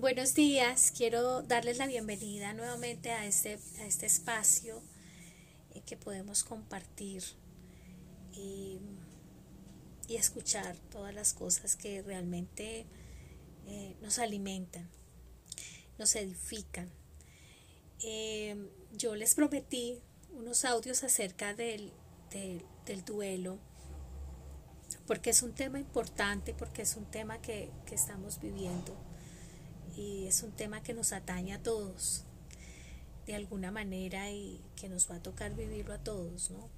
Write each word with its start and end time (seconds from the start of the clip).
Buenos 0.00 0.34
días, 0.34 0.92
quiero 0.96 1.42
darles 1.42 1.78
la 1.78 1.88
bienvenida 1.88 2.54
nuevamente 2.54 3.10
a 3.10 3.26
este, 3.26 3.58
a 3.80 3.84
este 3.84 4.06
espacio 4.06 4.80
eh, 5.74 5.80
que 5.84 5.96
podemos 5.96 6.44
compartir 6.44 7.24
y, 8.32 8.78
escuchar 10.08 10.76
todas 10.92 11.12
las 11.12 11.34
cosas 11.34 11.74
que 11.74 12.00
realmente 12.02 12.86
eh, 13.66 13.96
nos 14.00 14.20
alimentan, 14.20 14.88
nos 15.98 16.14
edifican. 16.14 16.88
Eh, 18.04 18.70
yo 18.92 19.16
les 19.16 19.34
prometí 19.34 20.00
unos 20.30 20.64
audios 20.64 21.02
acerca 21.02 21.54
del, 21.54 21.92
del, 22.30 23.04
duelo, 23.04 23.58
porque 25.08 25.30
es 25.30 25.42
un 25.42 25.54
tema 25.54 25.80
importante, 25.80 26.54
porque 26.54 26.82
es 26.82 26.94
un 26.94 27.04
tema 27.04 27.42
que, 27.42 27.72
que 27.84 27.96
estamos 27.96 28.40
viviendo 28.40 29.07
y 29.98 30.28
es 30.28 30.44
un 30.44 30.52
tema 30.52 30.80
que 30.82 30.94
nos 30.94 31.12
atañe 31.12 31.52
a 31.52 31.62
todos 31.62 32.22
de 33.26 33.34
alguna 33.34 33.72
manera 33.72 34.30
y 34.30 34.60
que 34.76 34.88
nos 34.88 35.10
va 35.10 35.16
a 35.16 35.22
tocar 35.22 35.54
vivirlo 35.56 35.92
a 35.92 35.98
todos, 35.98 36.50
¿no? 36.50 36.68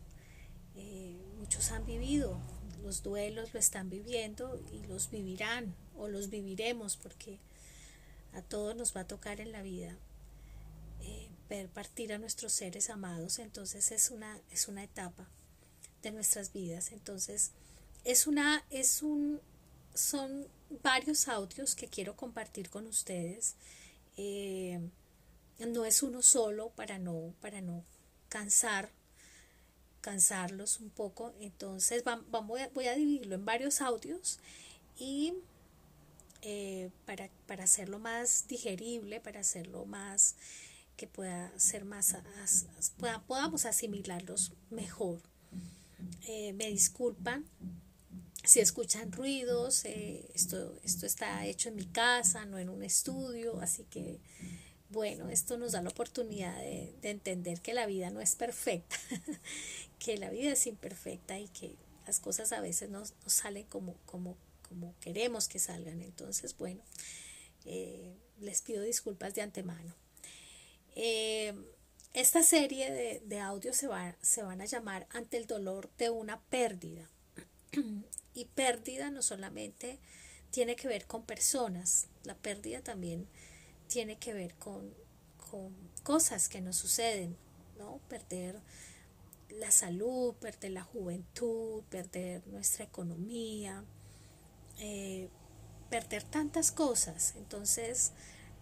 Eh, 0.74 1.20
muchos 1.38 1.70
han 1.70 1.84
vivido, 1.84 2.40
los 2.82 3.02
duelos 3.02 3.52
lo 3.52 3.60
están 3.60 3.90
viviendo 3.90 4.58
y 4.72 4.86
los 4.86 5.10
vivirán 5.10 5.74
o 5.98 6.08
los 6.08 6.30
viviremos 6.30 6.96
porque 6.96 7.38
a 8.32 8.40
todos 8.40 8.74
nos 8.74 8.96
va 8.96 9.02
a 9.02 9.06
tocar 9.06 9.40
en 9.40 9.52
la 9.52 9.60
vida 9.60 9.98
eh, 11.02 11.28
ver 11.50 11.68
partir 11.68 12.14
a 12.14 12.18
nuestros 12.18 12.54
seres 12.54 12.88
amados, 12.88 13.38
entonces 13.38 13.92
es 13.92 14.10
una, 14.10 14.40
es 14.50 14.66
una 14.66 14.82
etapa 14.82 15.28
de 16.02 16.10
nuestras 16.10 16.54
vidas, 16.54 16.90
entonces 16.92 17.50
es 18.04 18.26
una, 18.26 18.64
es 18.70 19.02
un, 19.02 19.42
son 19.94 20.46
varios 20.82 21.28
audios 21.28 21.74
que 21.74 21.88
quiero 21.88 22.16
compartir 22.16 22.70
con 22.70 22.86
ustedes. 22.86 23.56
Eh, 24.16 24.80
no 25.58 25.84
es 25.84 26.02
uno 26.02 26.22
solo 26.22 26.70
para 26.70 26.98
no, 26.98 27.34
para 27.40 27.60
no 27.60 27.84
cansar, 28.28 28.90
cansarlos 30.00 30.80
un 30.80 30.90
poco. 30.90 31.34
Entonces 31.40 32.04
vamos, 32.04 32.26
voy 32.74 32.86
a 32.86 32.94
dividirlo 32.94 33.34
en 33.34 33.44
varios 33.44 33.80
audios 33.80 34.38
y 34.98 35.34
eh, 36.42 36.90
para, 37.04 37.28
para, 37.46 37.64
hacerlo 37.64 37.98
más 37.98 38.46
digerible, 38.48 39.20
para 39.20 39.40
hacerlo 39.40 39.84
más 39.84 40.36
que 40.96 41.06
pueda 41.06 41.50
ser 41.58 41.86
más, 41.86 42.14
podamos 43.26 43.64
asimilarlos 43.64 44.52
mejor. 44.68 45.18
Eh, 46.26 46.52
me 46.52 46.68
disculpan 46.68 47.44
si 48.44 48.60
escuchan 48.60 49.12
ruidos, 49.12 49.84
eh, 49.84 50.28
esto, 50.34 50.78
esto 50.82 51.06
está 51.06 51.46
hecho 51.46 51.68
en 51.68 51.76
mi 51.76 51.86
casa, 51.86 52.46
no 52.46 52.58
en 52.58 52.68
un 52.68 52.82
estudio, 52.82 53.60
así 53.60 53.84
que 53.84 54.20
bueno, 54.90 55.28
esto 55.28 55.56
nos 55.56 55.72
da 55.72 55.82
la 55.82 55.90
oportunidad 55.90 56.56
de, 56.58 56.92
entender 57.02 57.60
que 57.60 57.74
la 57.74 57.86
vida 57.86 58.10
no 58.10 58.20
es 58.20 58.34
perfecta, 58.34 58.96
que 60.00 60.16
la 60.16 60.30
vida 60.30 60.52
es 60.52 60.66
imperfecta 60.66 61.38
y 61.38 61.48
que 61.48 61.76
las 62.06 62.18
cosas 62.18 62.52
a 62.52 62.60
veces 62.60 62.90
no, 62.90 63.04
salen 63.26 63.66
como, 63.66 63.94
como, 64.04 64.36
como 64.68 64.94
queremos 65.00 65.46
que 65.46 65.60
salgan. 65.60 66.02
Entonces, 66.02 66.56
bueno, 66.58 66.82
eh, 67.66 68.12
les 68.40 68.62
pido 68.62 68.82
disculpas 68.82 69.34
de 69.34 69.42
antemano. 69.42 69.94
Eh, 70.96 71.54
esta 72.12 72.42
serie 72.42 72.90
de, 72.90 73.22
de 73.24 73.38
audios 73.38 73.76
se, 73.76 73.86
va, 73.86 74.16
se 74.20 74.42
van 74.42 74.60
a 74.60 74.64
llamar 74.64 75.06
Ante 75.10 75.36
el 75.36 75.46
dolor 75.46 75.88
de 75.98 76.10
una 76.10 76.40
pérdida. 76.40 77.08
Y 78.34 78.46
pérdida 78.46 79.10
no 79.10 79.22
solamente 79.22 79.98
tiene 80.50 80.76
que 80.76 80.88
ver 80.88 81.06
con 81.06 81.22
personas, 81.24 82.08
la 82.24 82.34
pérdida 82.34 82.82
también 82.82 83.26
tiene 83.88 84.18
que 84.18 84.32
ver 84.32 84.54
con, 84.54 84.94
cosas 86.04 86.48
que 86.48 86.60
nos 86.60 86.76
suceden, 86.76 87.36
¿no? 87.76 87.98
Perder 88.08 88.60
la 89.50 89.70
salud, 89.72 90.34
perder 90.34 90.70
la 90.70 90.82
juventud, 90.82 91.82
perder 91.90 92.46
nuestra 92.46 92.84
economía, 92.84 93.84
eh, 94.78 95.28
perder 95.90 96.22
tantas 96.22 96.70
cosas. 96.70 97.34
Entonces, 97.36 98.12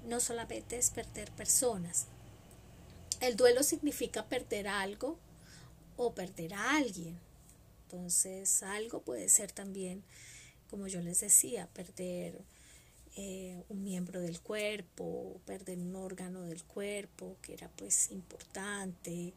no 0.06 0.18
solamente 0.20 0.78
es 0.78 0.90
perder 0.90 1.30
personas. 1.32 2.06
El 3.20 3.36
duelo 3.36 3.62
significa 3.62 4.24
perder 4.26 4.66
algo 4.66 5.18
o 5.96 6.14
perder 6.14 6.54
a 6.54 6.76
alguien. 6.76 7.18
Entonces, 7.90 8.62
algo 8.62 9.00
puede 9.00 9.30
ser 9.30 9.50
también, 9.50 10.04
como 10.68 10.88
yo 10.88 11.00
les 11.00 11.20
decía, 11.20 11.68
perder 11.72 12.44
eh, 13.16 13.64
un 13.70 13.82
miembro 13.82 14.20
del 14.20 14.40
cuerpo, 14.42 15.40
perder 15.46 15.78
un 15.78 15.96
órgano 15.96 16.42
del 16.42 16.62
cuerpo 16.64 17.38
que 17.40 17.54
era 17.54 17.70
pues 17.76 18.10
importante. 18.10 19.32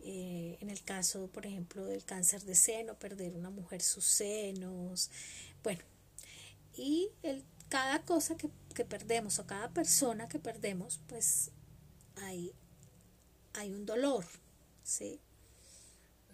Eh, 0.00 0.58
en 0.60 0.68
el 0.68 0.82
caso, 0.82 1.28
por 1.28 1.46
ejemplo, 1.46 1.86
del 1.86 2.04
cáncer 2.04 2.42
de 2.42 2.54
seno, 2.54 2.98
perder 2.98 3.34
una 3.34 3.48
mujer 3.48 3.80
sus 3.80 4.04
senos. 4.04 5.10
Bueno, 5.62 5.80
y 6.76 7.08
el, 7.22 7.42
cada 7.70 8.02
cosa 8.02 8.36
que, 8.36 8.50
que 8.74 8.84
perdemos 8.84 9.38
o 9.38 9.46
cada 9.46 9.70
persona 9.70 10.28
que 10.28 10.38
perdemos, 10.38 11.00
pues 11.08 11.50
hay, 12.16 12.52
hay 13.54 13.72
un 13.72 13.86
dolor, 13.86 14.26
¿sí? 14.84 15.18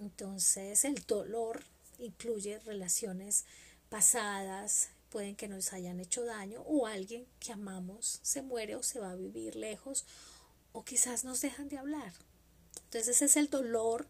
Entonces 0.03 0.85
el 0.85 0.97
dolor 1.07 1.63
incluye 1.99 2.59
relaciones 2.61 3.45
pasadas, 3.89 4.89
pueden 5.11 5.37
que 5.37 5.47
nos 5.47 5.73
hayan 5.73 6.01
hecho 6.01 6.25
daño 6.25 6.63
o 6.63 6.87
alguien 6.87 7.25
que 7.39 7.53
amamos 7.53 8.19
se 8.23 8.43
muere 8.43 8.75
o 8.75 8.83
se 8.83 8.99
va 8.99 9.13
a 9.13 9.17
vivir 9.17 9.55
lejos 9.55 10.05
o 10.73 10.85
quizás 10.85 11.25
nos 11.25 11.41
dejan 11.41 11.69
de 11.69 11.79
hablar. 11.79 12.13
Entonces 12.85 13.17
ese 13.17 13.27
es 13.27 13.37
el 13.37 13.49
dolor 13.49 14.09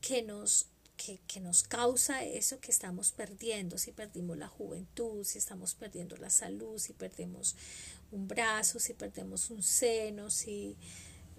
que 0.00 0.22
nos, 0.22 0.66
que, 0.96 1.20
que, 1.28 1.38
nos 1.38 1.62
causa 1.62 2.24
eso 2.24 2.58
que 2.58 2.72
estamos 2.72 3.12
perdiendo, 3.12 3.78
si 3.78 3.92
perdimos 3.92 4.36
la 4.36 4.48
juventud, 4.48 5.22
si 5.24 5.38
estamos 5.38 5.74
perdiendo 5.74 6.16
la 6.16 6.30
salud, 6.30 6.78
si 6.78 6.94
perdemos 6.94 7.54
un 8.10 8.26
brazo, 8.26 8.80
si 8.80 8.94
perdemos 8.94 9.50
un 9.50 9.62
seno, 9.62 10.30
si 10.30 10.76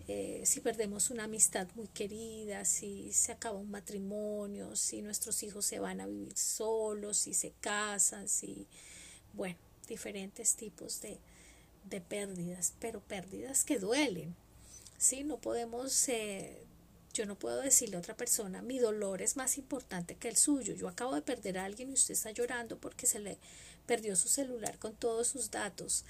eh, 0.07 0.41
si 0.45 0.59
perdemos 0.59 1.09
una 1.09 1.25
amistad 1.25 1.67
muy 1.75 1.87
querida, 1.87 2.65
si 2.65 3.13
se 3.13 3.31
acaba 3.31 3.57
un 3.57 3.71
matrimonio, 3.71 4.75
si 4.75 5.01
nuestros 5.01 5.43
hijos 5.43 5.65
se 5.65 5.79
van 5.79 6.01
a 6.01 6.07
vivir 6.07 6.37
solos, 6.37 7.17
si 7.17 7.33
se 7.33 7.53
casan, 7.61 8.27
si, 8.27 8.67
bueno, 9.33 9.57
diferentes 9.87 10.55
tipos 10.55 10.99
de, 11.01 11.19
de 11.89 12.01
pérdidas, 12.01 12.73
pero 12.79 12.99
pérdidas 12.99 13.63
que 13.63 13.79
duelen. 13.79 14.35
¿sí? 14.97 15.23
No 15.23 15.37
podemos, 15.37 16.09
eh, 16.09 16.65
yo 17.13 17.25
no 17.25 17.39
puedo 17.39 17.61
decirle 17.61 17.95
a 17.95 17.99
otra 17.99 18.17
persona, 18.17 18.61
mi 18.61 18.79
dolor 18.79 19.21
es 19.21 19.37
más 19.37 19.57
importante 19.57 20.15
que 20.15 20.27
el 20.27 20.35
suyo. 20.35 20.73
Yo 20.73 20.89
acabo 20.89 21.15
de 21.15 21.21
perder 21.21 21.57
a 21.57 21.65
alguien 21.65 21.89
y 21.89 21.93
usted 21.93 22.13
está 22.13 22.31
llorando 22.31 22.77
porque 22.77 23.07
se 23.07 23.19
le 23.19 23.37
perdió 23.85 24.15
su 24.15 24.27
celular 24.27 24.79
con 24.79 24.95
todos 24.95 25.27
sus 25.27 25.51
datos 25.51 26.05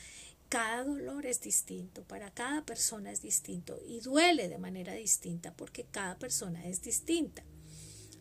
cada 0.54 0.84
dolor 0.84 1.26
es 1.26 1.42
distinto, 1.42 2.04
para 2.04 2.30
cada 2.30 2.64
persona 2.64 3.12
es 3.12 3.24
distinto 3.24 3.80
y 3.88 4.02
duele 4.02 4.50
de 4.50 4.60
manera 4.60 4.94
distinta 4.94 5.52
porque 5.58 5.84
cada 5.86 6.20
persona 6.20 6.64
es 6.68 6.84
distinta. 6.84 7.44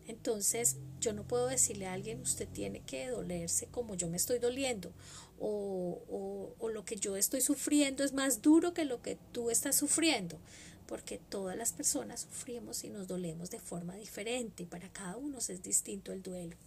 Entonces, 0.07 0.77
yo 0.99 1.13
no 1.13 1.27
puedo 1.27 1.45
decirle 1.45 1.85
a 1.85 1.93
alguien, 1.93 2.21
usted 2.21 2.47
tiene 2.47 2.81
que 2.81 3.09
dolerse 3.09 3.67
como 3.67 3.93
yo 3.93 4.09
me 4.09 4.17
estoy 4.17 4.39
doliendo, 4.39 4.91
o, 5.39 6.55
o, 6.59 6.69
lo 6.69 6.83
que 6.85 6.95
yo 6.95 7.15
estoy 7.17 7.39
sufriendo 7.39 8.03
es 8.03 8.13
más 8.13 8.41
duro 8.41 8.73
que 8.73 8.85
lo 8.85 9.03
que 9.03 9.19
tú 9.31 9.51
estás 9.51 9.75
sufriendo, 9.75 10.39
porque 10.87 11.19
todas 11.29 11.55
las 11.55 11.71
personas 11.71 12.21
sufrimos 12.21 12.83
y 12.83 12.89
nos 12.89 13.07
dolemos 13.07 13.51
de 13.51 13.59
forma 13.59 13.95
diferente 13.95 14.63
y 14.63 14.65
para 14.65 14.91
cada 14.91 15.17
uno 15.17 15.37
es 15.37 15.61
distinto 15.61 16.11
el 16.11 16.23
duelo. 16.23 16.57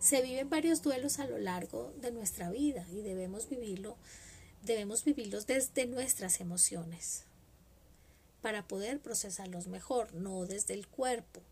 Se 0.00 0.22
viven 0.22 0.50
varios 0.50 0.82
duelos 0.82 1.20
a 1.20 1.28
lo 1.28 1.38
largo 1.38 1.94
de 2.00 2.10
nuestra 2.10 2.50
vida 2.50 2.84
y 2.90 3.02
debemos 3.02 3.48
vivirlo 3.48 3.96
debemos 4.62 5.04
vivirlos 5.04 5.46
desde 5.46 5.86
nuestras 5.86 6.40
emociones 6.40 7.24
para 8.42 8.66
poder 8.66 9.00
procesarlos 9.00 9.66
mejor, 9.66 10.14
no 10.14 10.46
desde 10.46 10.74
el 10.74 10.86
cuerpo. 10.86 11.42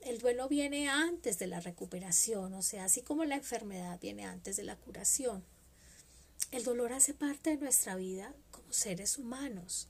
El 0.00 0.18
duelo 0.18 0.48
viene 0.48 0.88
antes 0.88 1.38
de 1.38 1.48
la 1.48 1.60
recuperación, 1.60 2.54
o 2.54 2.62
sea, 2.62 2.84
así 2.84 3.02
como 3.02 3.24
la 3.24 3.34
enfermedad 3.34 3.98
viene 4.00 4.24
antes 4.24 4.56
de 4.56 4.62
la 4.62 4.76
curación. 4.76 5.42
El 6.52 6.64
dolor 6.64 6.92
hace 6.92 7.14
parte 7.14 7.50
de 7.50 7.56
nuestra 7.56 7.96
vida 7.96 8.32
como 8.52 8.72
seres 8.72 9.18
humanos. 9.18 9.88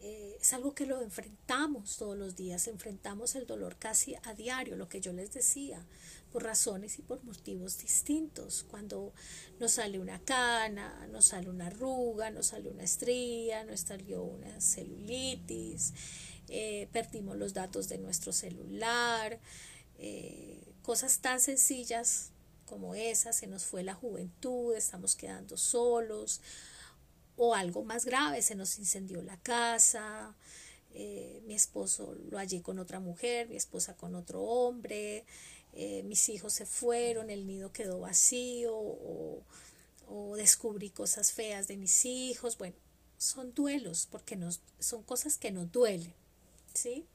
Eh, 0.00 0.36
es 0.40 0.52
algo 0.52 0.74
que 0.74 0.86
lo 0.86 1.00
enfrentamos 1.02 1.96
todos 1.96 2.16
los 2.16 2.34
días, 2.34 2.66
enfrentamos 2.66 3.34
el 3.34 3.46
dolor 3.46 3.76
casi 3.78 4.16
a 4.24 4.34
diario, 4.34 4.76
lo 4.76 4.88
que 4.88 5.00
yo 5.00 5.12
les 5.12 5.32
decía, 5.32 5.84
por 6.32 6.44
razones 6.44 6.98
y 6.98 7.02
por 7.02 7.22
motivos 7.24 7.78
distintos. 7.78 8.64
Cuando 8.70 9.12
nos 9.60 9.72
sale 9.72 9.98
una 9.98 10.18
cana, 10.20 11.06
nos 11.12 11.26
sale 11.26 11.50
una 11.50 11.66
arruga, 11.66 12.30
nos 12.30 12.46
sale 12.46 12.70
una 12.70 12.82
estría, 12.84 13.64
nos 13.64 13.80
salió 13.80 14.22
una 14.22 14.60
celulitis, 14.60 15.92
eh, 16.48 16.88
perdimos 16.92 17.36
los 17.36 17.54
datos 17.54 17.88
de 17.88 17.98
nuestro 17.98 18.32
celular, 18.32 19.38
eh, 19.98 20.74
cosas 20.82 21.20
tan 21.20 21.40
sencillas 21.40 22.30
como 22.66 22.94
esas, 22.94 23.36
se 23.36 23.46
nos 23.46 23.64
fue 23.64 23.82
la 23.82 23.94
juventud, 23.94 24.74
estamos 24.74 25.14
quedando 25.14 25.56
solos 25.56 26.40
O 27.36 27.54
algo 27.54 27.84
más 27.84 28.04
grave, 28.04 28.42
se 28.42 28.54
nos 28.54 28.78
incendió 28.78 29.22
la 29.22 29.36
casa, 29.38 30.34
eh, 30.94 31.40
mi 31.46 31.54
esposo 31.54 32.14
lo 32.30 32.36
hallé 32.38 32.60
con 32.62 32.78
otra 32.78 33.00
mujer, 33.00 33.48
mi 33.48 33.56
esposa 33.56 33.96
con 33.96 34.14
otro 34.14 34.42
hombre, 34.42 35.24
eh, 35.74 36.02
mis 36.04 36.28
hijos 36.28 36.52
se 36.52 36.66
fueron, 36.66 37.30
el 37.30 37.46
nido 37.46 37.72
quedó 37.72 38.00
vacío, 38.00 38.76
o, 38.76 39.42
o, 40.08 40.36
descubrí 40.36 40.90
cosas 40.90 41.32
feas 41.32 41.66
de 41.68 41.76
mis 41.76 42.04
hijos. 42.04 42.58
Bueno, 42.58 42.76
son 43.16 43.54
duelos, 43.54 44.06
porque 44.10 44.36
nos, 44.36 44.60
son 44.78 45.02
cosas 45.02 45.38
que 45.38 45.50
nos 45.50 45.72
duelen, 45.72 46.14
¿sí? 46.74 47.06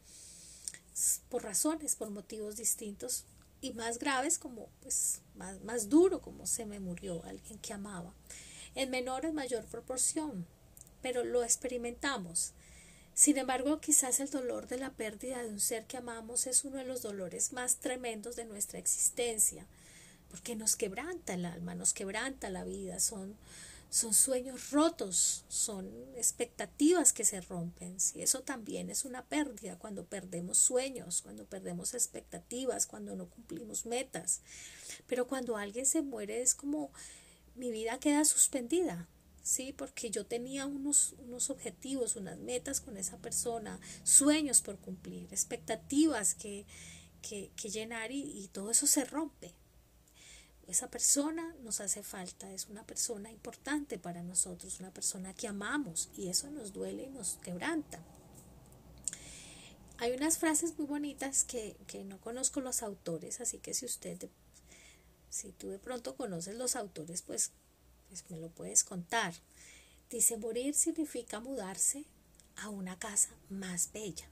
Por 1.30 1.44
razones, 1.44 1.96
por 1.96 2.10
motivos 2.10 2.56
distintos 2.58 3.26
y 3.62 3.74
más 3.74 4.00
graves, 4.00 4.40
como 4.40 4.70
pues 4.82 5.22
más, 5.36 5.62
más 5.64 5.90
duro, 5.90 6.22
como 6.22 6.48
se 6.48 6.66
me 6.66 6.80
murió 6.80 7.24
alguien 7.26 7.60
que 7.60 7.74
amaba. 7.74 8.14
En 8.74 8.90
menor 8.90 9.26
en 9.26 9.36
mayor 9.36 9.66
proporción, 9.66 10.48
pero 11.02 11.24
lo 11.24 11.44
experimentamos. 11.44 12.54
Sin 13.18 13.40
embargo, 13.40 13.82
quizás 13.82 14.20
el 14.20 14.30
dolor 14.30 14.68
de 14.68 14.78
la 14.78 14.92
pérdida 14.92 15.42
de 15.42 15.50
un 15.50 15.60
ser 15.60 15.88
que 15.88 15.98
amamos 15.98 16.46
es 16.46 16.64
uno 16.64 16.78
de 16.78 16.84
los 16.84 17.02
dolores 17.02 17.52
más 17.52 17.78
tremendos 17.78 18.36
de 18.36 18.46
nuestra 18.46 18.78
existencia, 18.78 19.66
porque 20.30 20.56
nos 20.56 20.76
quebranta 20.76 21.34
el 21.34 21.46
alma, 21.46 21.74
nos 21.74 21.94
quebranta 21.94 22.52
la 22.52 22.64
vida, 22.64 23.00
son, 23.00 23.36
son 23.90 24.14
sueños 24.14 24.70
rotos, 24.70 25.46
son 25.48 25.90
expectativas 26.16 27.12
que 27.12 27.26
se 27.26 27.42
rompen. 27.42 27.98
Y 28.14 28.22
eso 28.22 28.42
también 28.42 28.92
es 28.92 29.04
una 29.04 29.26
pérdida 29.26 29.80
cuando 29.80 30.06
perdemos 30.06 30.60
sueños, 30.60 31.24
cuando 31.24 31.44
perdemos 31.44 31.96
expectativas, 31.96 32.86
cuando 32.86 33.16
no 33.16 33.26
cumplimos 33.32 33.88
metas. 33.88 34.42
Pero 35.08 35.26
cuando 35.28 35.58
alguien 35.58 35.88
se 35.88 36.04
muere 36.04 36.44
es 36.44 36.54
como 36.54 36.92
mi 37.56 37.72
vida 37.72 37.98
queda 37.98 38.26
suspendida, 38.26 39.08
¿sí? 39.48 39.74
Porque 39.74 40.12
yo 40.12 40.26
tenía 40.26 40.66
unos, 40.66 41.16
unos 41.20 41.50
objetivos, 41.50 42.18
unas 42.18 42.38
metas 42.38 42.82
con 42.82 42.98
esa 42.98 43.18
persona, 43.18 43.80
sueños 44.04 44.62
por 44.62 44.78
cumplir, 44.78 45.28
expectativas 45.32 46.36
que, 46.36 46.66
que, 47.22 47.70
llenar 47.70 48.12
y, 48.12 48.24
y 48.24 48.50
todo 48.50 48.72
eso 48.72 48.88
se 48.88 49.06
rompe. 49.06 49.54
Esa 50.68 50.90
persona 50.90 51.56
nos 51.64 51.80
hace 51.80 52.04
falta, 52.04 52.52
es 52.52 52.68
una 52.68 52.86
persona 52.86 53.32
importante 53.32 53.98
para 53.98 54.22
nosotros, 54.22 54.82
una 54.82 54.94
persona 54.94 55.34
que 55.34 55.48
amamos 55.48 56.10
y 56.18 56.28
eso 56.28 56.52
nos 56.52 56.74
duele 56.74 57.04
y 57.04 57.10
nos 57.10 57.38
quebranta. 57.38 58.04
Hay 59.98 60.12
unas 60.12 60.38
frases 60.38 60.78
muy 60.78 60.88
bonitas 60.88 61.46
que, 61.46 61.78
que 61.88 62.04
no 62.04 62.20
conozco 62.20 62.60
los 62.60 62.84
autores, 62.84 63.40
así 63.40 63.60
que 63.60 63.74
si 63.74 63.86
usted, 63.86 64.30
si 65.30 65.54
tú 65.54 65.70
de 65.70 65.80
pronto 65.80 66.18
conoces 66.18 66.58
los 66.58 66.76
autores, 66.76 67.22
pues 67.22 67.54
me 68.30 68.38
lo 68.38 68.50
puedes 68.50 68.84
contar. 68.84 69.34
Dice, 70.10 70.38
morir 70.38 70.74
significa 70.74 71.40
mudarse 71.40 72.06
a 72.56 72.70
una 72.70 72.98
casa 72.98 73.30
más 73.50 73.92
bella. 73.92 74.26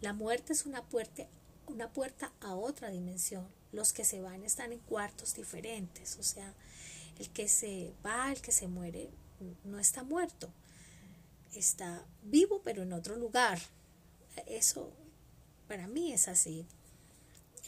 La 0.00 0.12
muerte 0.12 0.52
es 0.52 0.66
una 0.66 0.82
puerta, 0.82 1.26
una 1.66 1.92
puerta 1.92 2.32
a 2.40 2.54
otra 2.54 2.90
dimensión. 2.90 3.46
Los 3.72 3.92
que 3.92 4.04
se 4.04 4.20
van 4.20 4.44
están 4.44 4.72
en 4.72 4.78
cuartos 4.80 5.34
diferentes. 5.34 6.16
O 6.18 6.22
sea, 6.22 6.54
el 7.18 7.30
que 7.30 7.48
se 7.48 7.92
va, 8.04 8.32
el 8.32 8.40
que 8.40 8.52
se 8.52 8.68
muere, 8.68 9.10
no 9.64 9.78
está 9.78 10.02
muerto. 10.02 10.50
Está 11.54 12.04
vivo, 12.22 12.60
pero 12.62 12.82
en 12.82 12.92
otro 12.92 13.16
lugar. 13.16 13.58
Eso 14.46 14.92
para 15.68 15.86
mí 15.86 16.12
es 16.12 16.28
así. 16.28 16.66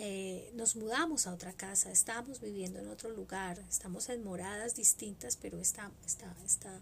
Eh, 0.00 0.52
nos 0.54 0.76
mudamos 0.76 1.26
a 1.26 1.34
otra 1.34 1.52
casa, 1.52 1.90
estamos 1.90 2.40
viviendo 2.40 2.78
en 2.78 2.86
otro 2.86 3.10
lugar, 3.10 3.58
estamos 3.68 4.08
en 4.08 4.22
moradas 4.22 4.76
distintas, 4.76 5.36
pero 5.36 5.58
está, 5.58 5.90
está, 6.06 6.32
está, 6.46 6.80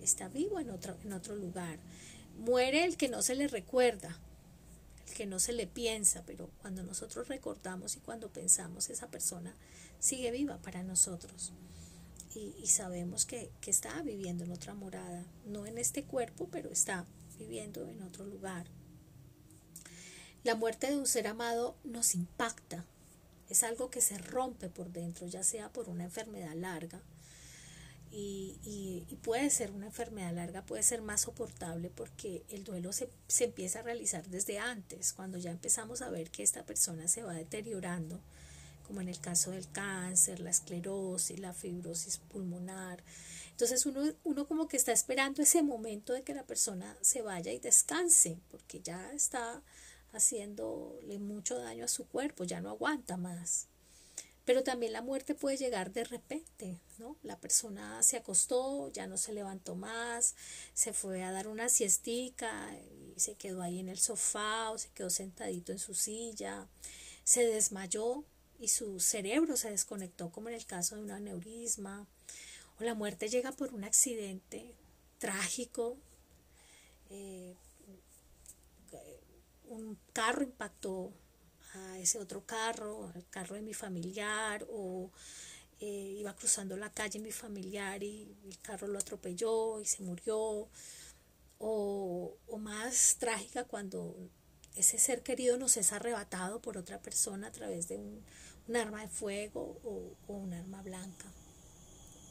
está 0.00 0.28
vivo 0.28 0.60
en 0.60 0.70
otro, 0.70 0.96
en 1.04 1.12
otro 1.12 1.34
lugar. 1.34 1.80
Muere 2.38 2.84
el 2.84 2.96
que 2.96 3.08
no 3.08 3.22
se 3.22 3.34
le 3.34 3.48
recuerda, 3.48 4.16
el 5.08 5.14
que 5.14 5.26
no 5.26 5.40
se 5.40 5.54
le 5.54 5.66
piensa, 5.66 6.22
pero 6.24 6.48
cuando 6.62 6.84
nosotros 6.84 7.26
recordamos 7.26 7.96
y 7.96 8.00
cuando 8.00 8.28
pensamos, 8.28 8.90
esa 8.90 9.08
persona 9.08 9.52
sigue 9.98 10.30
viva 10.30 10.58
para 10.58 10.84
nosotros. 10.84 11.52
Y, 12.36 12.54
y 12.62 12.68
sabemos 12.68 13.26
que, 13.26 13.50
que 13.60 13.72
está 13.72 14.00
viviendo 14.02 14.44
en 14.44 14.52
otra 14.52 14.74
morada, 14.74 15.24
no 15.46 15.66
en 15.66 15.78
este 15.78 16.04
cuerpo, 16.04 16.46
pero 16.52 16.70
está 16.70 17.06
viviendo 17.38 17.88
en 17.88 18.02
otro 18.02 18.24
lugar. 18.24 18.66
La 20.46 20.54
muerte 20.54 20.86
de 20.86 20.96
un 20.96 21.08
ser 21.08 21.26
amado 21.26 21.74
nos 21.82 22.14
impacta, 22.14 22.84
es 23.50 23.64
algo 23.64 23.90
que 23.90 24.00
se 24.00 24.16
rompe 24.16 24.68
por 24.68 24.92
dentro, 24.92 25.26
ya 25.26 25.42
sea 25.42 25.72
por 25.72 25.88
una 25.88 26.04
enfermedad 26.04 26.54
larga. 26.54 27.02
Y, 28.12 29.18
puede 29.24 29.50
ser 29.50 29.72
una 29.72 29.86
enfermedad 29.86 30.32
larga, 30.32 30.64
puede 30.64 30.84
ser 30.84 31.02
más 31.02 31.22
soportable 31.22 31.90
porque 31.90 32.44
el 32.48 32.62
duelo 32.62 32.92
se, 32.92 33.10
se 33.26 33.46
empieza 33.46 33.80
a 33.80 33.82
realizar 33.82 34.24
desde 34.28 34.60
antes, 34.60 35.12
cuando 35.12 35.36
ya 35.36 35.50
empezamos 35.50 36.00
a 36.00 36.10
ver 36.10 36.30
que 36.30 36.44
esta 36.44 36.64
persona 36.64 37.08
se 37.08 37.24
va 37.24 37.34
deteriorando, 37.34 38.20
como 38.86 39.00
en 39.00 39.08
el 39.08 39.18
caso 39.18 39.50
del 39.50 39.68
cáncer, 39.72 40.38
la 40.38 40.50
esclerosis, 40.50 41.40
la 41.40 41.54
fibrosis 41.54 42.18
pulmonar. 42.18 43.02
Entonces 43.50 43.84
uno, 43.84 44.12
uno 44.22 44.46
como 44.46 44.68
que 44.68 44.76
está 44.76 44.92
esperando 44.92 45.42
ese 45.42 45.64
momento 45.64 46.12
de 46.12 46.22
que 46.22 46.34
la 46.34 46.44
persona 46.44 46.96
se 47.00 47.20
vaya 47.20 47.50
y 47.50 47.58
descanse, 47.58 48.38
porque 48.52 48.80
ya 48.80 49.12
está 49.12 49.60
haciéndole 50.16 51.18
mucho 51.18 51.58
daño 51.58 51.84
a 51.84 51.88
su 51.88 52.06
cuerpo, 52.06 52.44
ya 52.44 52.60
no 52.60 52.70
aguanta 52.70 53.16
más. 53.16 53.68
Pero 54.44 54.62
también 54.62 54.92
la 54.92 55.02
muerte 55.02 55.34
puede 55.34 55.56
llegar 55.56 55.92
de 55.92 56.04
repente, 56.04 56.78
¿no? 56.98 57.16
La 57.22 57.36
persona 57.36 58.02
se 58.04 58.16
acostó, 58.16 58.92
ya 58.92 59.08
no 59.08 59.16
se 59.16 59.32
levantó 59.32 59.74
más, 59.74 60.36
se 60.72 60.92
fue 60.92 61.24
a 61.24 61.32
dar 61.32 61.48
una 61.48 61.68
siestica 61.68 62.70
y 62.76 63.18
se 63.18 63.34
quedó 63.34 63.62
ahí 63.62 63.80
en 63.80 63.88
el 63.88 63.98
sofá 63.98 64.70
o 64.70 64.78
se 64.78 64.88
quedó 64.90 65.10
sentadito 65.10 65.72
en 65.72 65.80
su 65.80 65.94
silla, 65.94 66.68
se 67.24 67.44
desmayó 67.44 68.22
y 68.60 68.68
su 68.68 69.00
cerebro 69.00 69.56
se 69.56 69.70
desconectó 69.70 70.30
como 70.30 70.48
en 70.48 70.54
el 70.54 70.64
caso 70.64 70.94
de 70.94 71.02
un 71.02 71.10
aneurisma 71.10 72.06
o 72.78 72.84
la 72.84 72.94
muerte 72.94 73.28
llega 73.28 73.52
por 73.52 73.74
un 73.74 73.84
accidente 73.84 74.74
trágico, 75.18 75.96
eh, 77.10 77.56
un 79.68 79.98
carro 80.12 80.42
impactó 80.42 81.12
a 81.74 81.98
ese 81.98 82.18
otro 82.18 82.44
carro, 82.44 83.10
al 83.14 83.26
carro 83.28 83.54
de 83.54 83.62
mi 83.62 83.74
familiar, 83.74 84.66
o 84.70 85.10
eh, 85.80 86.16
iba 86.18 86.34
cruzando 86.34 86.76
la 86.76 86.90
calle 86.90 87.18
mi 87.18 87.32
familiar 87.32 88.02
y 88.02 88.34
el 88.46 88.58
carro 88.60 88.86
lo 88.86 88.98
atropelló 88.98 89.80
y 89.80 89.84
se 89.84 90.02
murió, 90.02 90.68
o, 91.58 92.36
más 92.58 93.16
trágica 93.18 93.64
cuando 93.64 94.14
ese 94.74 94.98
ser 94.98 95.22
querido 95.22 95.56
nos 95.58 95.76
es 95.76 95.92
arrebatado 95.92 96.60
por 96.60 96.76
otra 96.76 97.00
persona 97.00 97.48
a 97.48 97.52
través 97.52 97.88
de 97.88 97.96
un, 97.96 98.24
arma 98.74 99.02
de 99.02 99.08
fuego 99.08 99.78
o, 99.84 100.16
o 100.26 100.32
un 100.34 100.52
arma 100.52 100.82
blanca. 100.82 101.26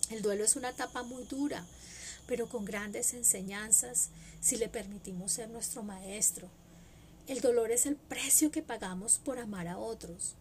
El 0.09 0.21
duelo 0.21 0.43
es 0.43 0.55
una 0.55 0.69
etapa 0.69 1.03
muy 1.03 1.23
dura, 1.23 1.65
pero 2.27 2.47
con 2.47 2.65
grandes 2.65 3.13
enseñanzas 3.13 4.09
si 4.41 4.57
le 4.57 4.69
permitimos 4.69 5.31
ser 5.31 5.49
nuestro 5.49 5.81
maestro, 5.81 6.49
el 7.27 7.41
dolor 7.41 7.71
es 7.71 7.85
el 7.85 7.95
precio 7.95 8.51
que 8.51 8.61
pagamos 8.61 9.17
por 9.17 9.39
amar 9.39 9.67
a 9.67 9.77
otros. 9.77 10.35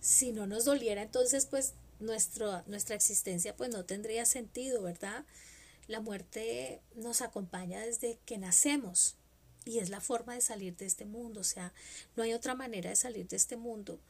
Si 0.00 0.32
no 0.32 0.46
nos 0.46 0.64
doliera, 0.64 1.02
entonces 1.02 1.46
pues 1.46 1.74
nuestra 1.98 2.94
existencia 2.94 3.54
pues 3.56 3.70
no 3.70 3.84
tendría 3.84 4.24
sentido, 4.24 4.82
¿verdad? 4.82 5.24
La 5.86 6.00
muerte 6.00 6.80
nos 6.94 7.20
acompaña 7.20 7.80
desde 7.80 8.18
que 8.24 8.38
nacemos 8.38 9.16
y 9.66 9.78
es 9.78 9.90
la 9.90 10.00
forma 10.00 10.34
de 10.34 10.40
salir 10.40 10.76
de 10.76 10.86
este 10.86 11.04
mundo, 11.04 11.40
o 11.40 11.44
sea, 11.44 11.72
no 12.16 12.22
hay 12.22 12.32
otra 12.32 12.54
manera 12.54 12.90
de 12.90 12.96
salir 12.96 13.28
de 13.28 13.36
este 13.36 13.56
mundo. 13.56 14.00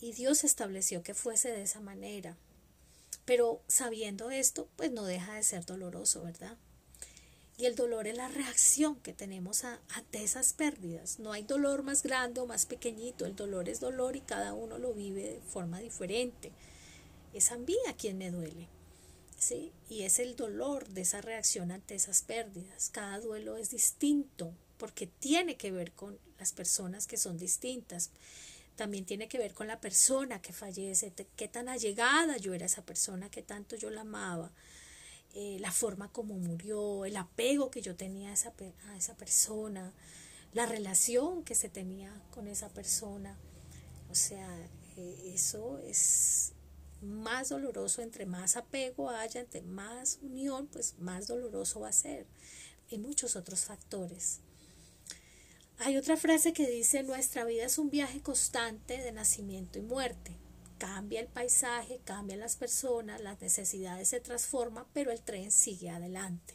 Y 0.00 0.12
Dios 0.12 0.44
estableció 0.44 1.02
que 1.02 1.14
fuese 1.14 1.50
de 1.50 1.62
esa 1.62 1.80
manera. 1.80 2.36
Pero 3.24 3.60
sabiendo 3.66 4.30
esto, 4.30 4.68
pues 4.76 4.92
no 4.92 5.04
deja 5.04 5.34
de 5.34 5.42
ser 5.42 5.66
doloroso, 5.66 6.22
¿verdad? 6.22 6.56
Y 7.58 7.66
el 7.66 7.74
dolor 7.74 8.06
es 8.06 8.16
la 8.16 8.28
reacción 8.28 8.94
que 9.00 9.12
tenemos 9.12 9.64
ante 9.64 10.22
esas 10.22 10.52
pérdidas. 10.52 11.18
No 11.18 11.32
hay 11.32 11.42
dolor 11.42 11.82
más 11.82 12.04
grande 12.04 12.40
o 12.40 12.46
más 12.46 12.66
pequeñito. 12.66 13.26
El 13.26 13.34
dolor 13.34 13.68
es 13.68 13.80
dolor 13.80 14.14
y 14.14 14.20
cada 14.20 14.54
uno 14.54 14.78
lo 14.78 14.94
vive 14.94 15.24
de 15.24 15.40
forma 15.40 15.80
diferente. 15.80 16.52
Es 17.34 17.50
a 17.50 17.58
mí 17.58 17.74
a 17.88 17.94
quien 17.94 18.16
me 18.16 18.30
duele. 18.30 18.68
¿sí? 19.36 19.72
Y 19.88 20.02
es 20.02 20.20
el 20.20 20.36
dolor 20.36 20.88
de 20.88 21.00
esa 21.00 21.20
reacción 21.20 21.72
ante 21.72 21.96
esas 21.96 22.22
pérdidas. 22.22 22.90
Cada 22.90 23.18
duelo 23.18 23.56
es 23.56 23.70
distinto 23.70 24.54
porque 24.76 25.08
tiene 25.08 25.56
que 25.56 25.72
ver 25.72 25.90
con 25.90 26.16
las 26.38 26.52
personas 26.52 27.08
que 27.08 27.16
son 27.16 27.38
distintas. 27.38 28.10
También 28.76 29.04
tiene 29.04 29.26
que 29.26 29.38
ver 29.38 29.52
con 29.52 29.66
la 29.66 29.80
persona 29.80 30.40
que 30.40 30.52
fallece, 30.52 31.12
qué 31.34 31.48
tan 31.48 31.68
allegada 31.68 32.36
yo 32.36 32.54
era 32.54 32.66
esa 32.66 32.86
persona, 32.86 33.28
qué 33.28 33.42
tanto 33.42 33.74
yo 33.74 33.90
la 33.90 34.02
amaba 34.02 34.52
eh, 35.34 35.58
la 35.60 35.72
forma 35.72 36.10
como 36.12 36.34
murió, 36.34 37.04
el 37.04 37.16
apego 37.16 37.70
que 37.70 37.82
yo 37.82 37.96
tenía 37.96 38.30
a 38.30 38.34
esa, 38.34 38.52
a 38.88 38.96
esa 38.96 39.16
persona, 39.16 39.92
la 40.52 40.66
relación 40.66 41.44
que 41.44 41.54
se 41.54 41.68
tenía 41.68 42.12
con 42.30 42.48
esa 42.48 42.68
persona. 42.68 43.38
O 44.10 44.14
sea, 44.14 44.48
eh, 44.96 45.32
eso 45.34 45.78
es, 45.78 46.52
más 47.00 47.50
doloroso, 47.50 48.02
entre 48.02 48.26
más 48.26 48.56
apego 48.56 49.10
haya, 49.10 49.40
entre 49.40 49.62
más 49.62 50.18
unión, 50.22 50.66
pues 50.66 50.98
más 50.98 51.26
doloroso 51.26 51.80
va 51.80 51.88
a 51.88 51.92
ser. 51.92 52.26
Y 52.88 52.98
muchos 52.98 53.36
otros 53.36 53.64
factores. 53.64 54.40
Hay 55.78 55.96
otra 55.96 56.16
frase 56.16 56.52
que 56.52 56.68
dice, 56.68 57.02
nuestra 57.02 57.44
vida 57.44 57.64
es 57.64 57.78
un 57.78 57.90
viaje 57.90 58.20
constante 58.20 58.98
de 58.98 59.12
nacimiento 59.12 59.78
y 59.78 59.82
muerte. 59.82 60.36
Cambia 60.78 61.20
el 61.20 61.26
paisaje, 61.26 62.00
cambian 62.04 62.40
las 62.40 62.56
personas, 62.56 63.20
las 63.20 63.40
necesidades 63.40 64.08
se 64.08 64.20
transforman, 64.20 64.86
pero 64.92 65.10
el 65.10 65.20
tren 65.20 65.50
sigue 65.50 65.90
adelante. 65.90 66.54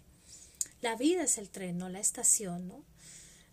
La 0.81 0.95
vida 0.95 1.23
es 1.23 1.37
el 1.37 1.49
tren, 1.49 1.77
no 1.77 1.89
la 1.89 1.99
estación, 1.99 2.67
¿no? 2.67 2.83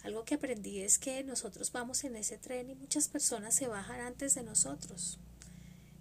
Algo 0.03 0.25
que 0.25 0.37
aprendí 0.37 0.81
es 0.81 0.99
que 0.99 1.23
nosotros 1.25 1.73
vamos 1.73 2.05
en 2.05 2.17
ese 2.17 2.39
tren 2.39 2.71
y 2.71 2.75
muchas 2.75 3.09
personas 3.09 3.55
se 3.55 3.69
bajan 3.69 4.00
antes 4.00 4.35
de 4.35 4.43
nosotros 4.43 5.19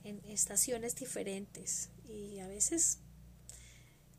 en 0.04 0.22
estaciones 0.26 0.96
diferentes 0.96 1.90
y 2.08 2.40
a 2.40 2.48
veces 2.48 3.00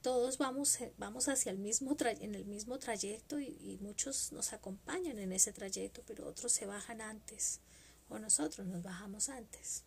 todos 0.02 0.38
vamos, 0.38 0.80
eh, 0.80 0.92
vamos 0.98 1.28
hacia 1.28 1.50
el 1.50 1.58
mismo 1.58 1.96
en 2.00 2.34
el 2.34 2.44
mismo 2.44 2.78
trayecto 2.78 3.38
y, 3.38 3.56
y, 3.60 3.78
muchos 3.80 4.32
nos 4.32 4.52
acompañan 4.52 5.18
en 5.18 5.32
ese 5.32 5.52
trayecto, 5.52 6.02
pero 6.06 6.26
otros 6.26 6.52
se 6.52 6.66
bajan 6.66 7.00
antes 7.00 7.60
o 8.08 8.18
nosotros 8.18 8.66
nos 8.66 8.82
bajamos 8.82 9.28
antes. 9.28 9.84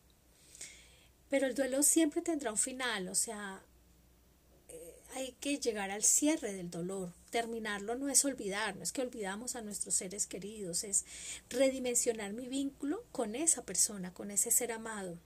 Pero 1.33 1.47
el 1.47 1.55
duelo 1.55 1.81
siempre 1.81 2.21
tendrá 2.21 2.51
un 2.51 2.59
final, 2.59 3.07
o 3.07 3.15
sea, 3.15 3.59
hay 5.15 5.31
que 5.39 5.57
llegar 5.57 5.89
al 5.89 6.03
cierre 6.03 6.53
del 6.53 6.69
dolor. 6.69 7.11
Terminarlo 7.31 7.95
no 7.95 8.07
es 8.07 8.23
olvidar, 8.23 8.75
no 8.75 8.83
es 8.83 8.91
que 8.91 9.01
olvidamos 9.01 9.55
a 9.55 9.63
nuestros 9.63 9.95
seres 9.95 10.27
queridos, 10.27 10.83
es 10.83 11.05
redimensionar 11.49 12.33
mi 12.33 12.47
vínculo 12.47 13.03
con 13.11 13.33
esa 13.33 13.65
persona, 13.65 14.13
con 14.13 14.29
ese 14.29 14.51
ser 14.51 14.71
amado. 14.71 15.17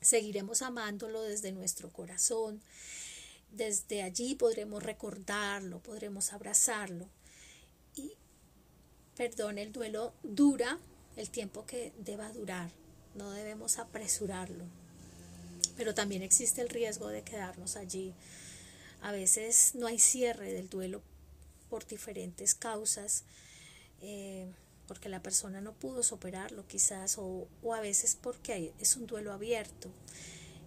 Seguiremos 0.00 0.62
amándolo 0.62 1.20
desde 1.22 1.50
nuestro 1.50 1.90
corazón. 1.92 2.62
Desde 3.50 4.04
allí 4.04 4.36
podremos 4.36 4.84
recordarlo, 4.84 5.80
podremos 5.80 6.32
abrazarlo. 6.32 7.08
Y, 7.96 8.12
perdón, 9.16 9.58
el 9.58 9.72
duelo 9.72 10.14
dura 10.22 10.78
el 11.16 11.28
tiempo 11.30 11.66
que 11.66 11.92
deba 11.98 12.30
durar. 12.30 12.70
No 13.16 13.32
debemos 13.32 13.80
apresurarlo. 13.80 14.83
Pero 15.76 15.94
también 15.94 16.22
existe 16.22 16.60
el 16.60 16.68
riesgo 16.68 17.08
de 17.08 17.22
quedarnos 17.22 17.76
allí 17.76 18.14
a 19.04 19.12
veces 19.12 19.74
no 19.74 19.86
hay 19.86 19.98
cierre 19.98 20.50
del 20.50 20.70
duelo 20.70 21.02
por 21.68 21.86
diferentes 21.86 22.54
causas, 22.54 23.24
eh, 24.00 24.50
porque 24.88 25.10
la 25.10 25.22
persona 25.22 25.60
no 25.60 25.74
pudo 25.74 26.02
superarlo 26.02 26.66
quizás, 26.66 27.18
o, 27.18 27.46
a 27.70 27.82
veces 27.82 28.16
porque 28.18 28.72
es 28.78 28.96
un 28.96 29.06
duelo 29.06 29.34
abierto. 29.34 29.90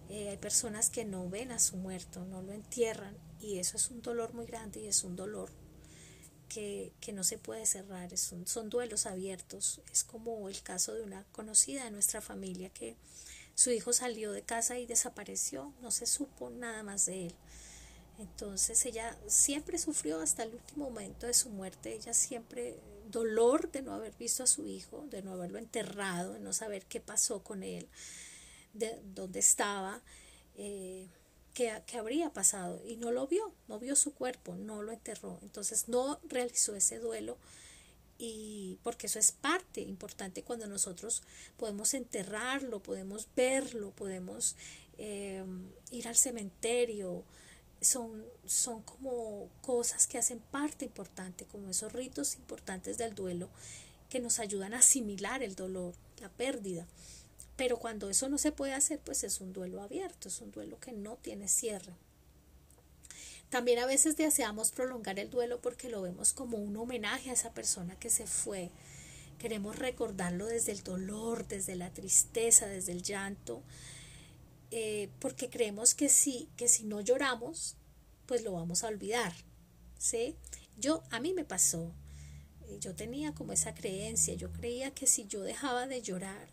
Eh, 0.08 0.28
hay 0.28 0.36
personas 0.36 0.88
que 0.88 1.04
no 1.04 1.28
ven 1.28 1.50
a 1.50 1.58
su 1.58 1.78
muerto, 1.78 2.24
no 2.26 2.40
lo 2.40 2.52
entierran, 2.52 3.16
y 3.40 3.58
eso 3.58 3.76
es 3.76 3.90
un 3.90 4.02
dolor 4.02 4.32
muy 4.34 4.46
grande 4.46 4.82
y 4.82 4.86
es 4.86 5.02
un 5.02 5.16
dolor 5.16 5.50
que, 6.48 6.92
no 7.12 7.24
se 7.24 7.38
puede 7.38 7.66
cerrar, 7.66 8.16
son 8.16 8.70
duelos 8.70 9.06
abiertos. 9.06 9.80
Es 9.90 10.04
como 10.04 10.48
el 10.48 10.62
caso 10.62 10.94
de 10.94 11.02
una 11.02 11.24
conocida 11.32 11.82
de 11.82 11.90
nuestra 11.90 12.20
familia 12.20 12.70
que 12.70 12.96
su 13.58 13.72
hijo 13.72 13.92
salió 13.92 14.30
de 14.30 14.42
casa 14.42 14.78
y 14.78 14.86
desapareció, 14.86 15.74
no 15.82 15.90
se 15.90 16.06
supo 16.06 16.48
nada 16.48 16.84
más 16.84 17.06
de 17.06 17.26
él. 17.26 17.34
Entonces 18.20 18.86
ella 18.86 19.18
siempre 19.26 19.78
sufrió 19.78 20.20
hasta 20.20 20.44
el 20.44 20.54
último 20.54 20.84
momento 20.84 21.26
de 21.26 21.34
su 21.34 21.50
muerte, 21.50 21.92
ella 21.92 22.14
siempre 22.14 22.78
dolor 23.10 23.72
de 23.72 23.82
no 23.82 23.94
haber 23.94 24.14
visto 24.16 24.44
a 24.44 24.46
su 24.46 24.68
hijo, 24.68 25.08
de 25.10 25.22
no 25.22 25.32
haberlo 25.32 25.58
enterrado, 25.58 26.34
de 26.34 26.38
no 26.38 26.52
saber 26.52 26.84
qué 26.86 27.00
pasó 27.00 27.42
con 27.42 27.64
él, 27.64 27.88
de 28.74 28.96
dónde 29.02 29.40
estaba, 29.40 30.02
eh, 30.54 31.08
qué, 31.52 31.82
qué, 31.88 31.98
habría 31.98 32.32
pasado. 32.32 32.80
Y 32.86 32.94
no 32.94 33.10
lo 33.10 33.26
vio, 33.26 33.52
no 33.66 33.80
vio 33.80 33.96
su 33.96 34.14
cuerpo, 34.14 34.54
no 34.54 34.82
lo 34.82 34.92
enterró. 34.92 35.40
Entonces 35.42 35.88
no 35.88 36.20
realizó 36.28 36.76
ese 36.76 37.00
duelo 37.00 37.36
y 38.18 38.78
porque 38.82 39.06
eso 39.06 39.18
es 39.18 39.32
parte 39.32 39.80
importante 39.80 40.42
cuando 40.42 40.66
nosotros 40.66 41.22
podemos 41.56 41.94
enterrarlo, 41.94 42.82
podemos 42.82 43.28
verlo, 43.36 43.92
podemos 43.92 44.56
eh, 44.98 45.44
ir 45.92 46.08
al 46.08 46.16
cementerio, 46.16 47.24
son, 47.80 48.24
son 48.44 48.82
como 48.82 49.48
cosas 49.62 50.08
que 50.08 50.18
hacen 50.18 50.40
parte 50.50 50.84
importante, 50.84 51.44
como 51.46 51.70
esos 51.70 51.92
ritos 51.92 52.34
importantes 52.34 52.98
del 52.98 53.14
duelo 53.14 53.48
que 54.10 54.20
nos 54.20 54.40
ayudan 54.40 54.74
a 54.74 54.78
asimilar 54.78 55.42
el 55.42 55.54
dolor, 55.54 55.94
la 56.20 56.28
pérdida. 56.28 56.86
Pero 57.56 57.76
cuando 57.76 58.08
eso 58.10 58.28
no 58.28 58.38
se 58.38 58.52
puede 58.52 58.72
hacer, 58.72 59.00
pues 59.00 59.24
es 59.24 59.40
un 59.40 59.52
duelo 59.52 59.82
abierto, 59.82 60.28
es 60.28 60.40
un 60.40 60.50
duelo 60.50 60.78
que 60.80 60.92
no 60.92 61.16
tiene 61.16 61.48
cierre. 61.48 61.92
También 63.50 63.78
a 63.78 63.86
veces 63.86 64.16
deseamos 64.16 64.72
prolongar 64.72 65.18
el 65.18 65.30
duelo 65.30 65.60
porque 65.60 65.88
lo 65.88 66.02
vemos 66.02 66.32
como 66.32 66.58
un 66.58 66.76
homenaje 66.76 67.30
a 67.30 67.32
esa 67.32 67.52
persona 67.52 67.98
que 67.98 68.10
se 68.10 68.26
fue. 68.26 68.70
Queremos 69.38 69.78
recordarlo 69.78 70.46
desde 70.46 70.72
el 70.72 70.82
dolor, 70.82 71.46
desde 71.48 71.74
la 71.74 71.92
tristeza, 71.92 72.66
desde 72.66 72.92
el 72.92 73.02
llanto, 73.02 73.62
eh, 74.70 75.08
porque 75.20 75.48
creemos 75.48 75.94
que 75.94 76.08
si, 76.08 76.48
que 76.56 76.68
si 76.68 76.84
no 76.84 77.00
lloramos, 77.00 77.76
pues 78.26 78.42
lo 78.42 78.52
vamos 78.52 78.84
a 78.84 78.88
olvidar. 78.88 79.32
¿sí? 79.98 80.36
Yo, 80.76 81.02
a 81.10 81.20
mí 81.20 81.32
me 81.32 81.44
pasó, 81.44 81.92
eh, 82.66 82.78
yo 82.80 82.94
tenía 82.94 83.34
como 83.34 83.52
esa 83.52 83.74
creencia, 83.74 84.34
yo 84.34 84.52
creía 84.52 84.90
que 84.90 85.06
si 85.06 85.26
yo 85.26 85.40
dejaba 85.42 85.86
de 85.86 86.02
llorar 86.02 86.48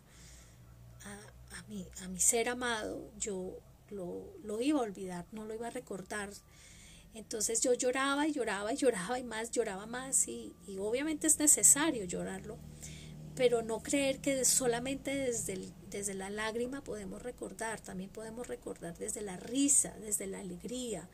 a, 1.04 1.56
a, 1.58 1.62
mi, 1.68 1.86
a 2.02 2.08
mi 2.08 2.20
ser 2.20 2.48
amado, 2.48 3.10
yo 3.18 3.58
lo, 3.90 4.32
lo 4.42 4.60
iba 4.62 4.80
a 4.80 4.82
olvidar, 4.82 5.26
no 5.32 5.44
lo 5.44 5.54
iba 5.54 5.66
a 5.66 5.70
recordar. 5.70 6.30
Entonces 7.16 7.60
yo 7.60 7.72
lloraba 7.74 8.26
y 8.28 8.32
lloraba 8.32 8.72
y 8.72 8.76
lloraba 8.76 9.18
y 9.18 9.24
más, 9.24 9.50
lloraba 9.50 9.86
más 9.86 10.28
y, 10.28 10.52
y 10.66 10.78
obviamente 10.78 11.26
es 11.26 11.38
necesario 11.38 12.04
llorarlo 12.04 12.58
pero 13.36 13.60
no 13.62 13.82
creer 13.82 14.18
que 14.18 14.44
solamente 14.44 15.14
desde, 15.14 15.68
desde 15.90 16.14
la 16.14 16.30
lágrima 16.30 16.82
podemos 16.82 17.22
recordar, 17.22 17.80
también 17.80 18.08
podemos 18.08 18.48
recordar 18.48 18.96
desde 18.96 19.20
la 19.20 19.36
risa, 19.36 19.94
desde 20.00 20.26
la 20.26 20.40
alegría. 20.40 21.06